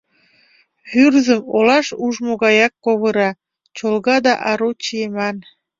Вӱрзым 0.91 1.41
олаш 1.57 1.87
ужмо 2.05 2.33
гаяк 2.43 2.73
ковыра, 2.85 3.29
чолга 3.77 4.17
да 4.25 4.33
ару 4.49 4.69
чиеман. 4.83 5.37